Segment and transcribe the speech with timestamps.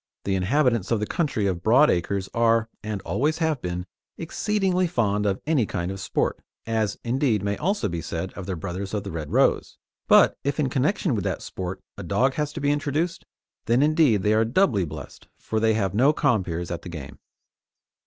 [0.23, 3.85] The inhabitants of the country of broad acres are, and always have been,
[4.17, 8.55] exceedingly fond of any kind of sport as, indeed, may also be said of their
[8.55, 9.77] brothers of the Red Rose
[10.07, 13.27] but if in connection with that sport a dog has to be introduced,
[13.65, 17.19] then indeed are they doubly blessed, for they have no compeers at the game.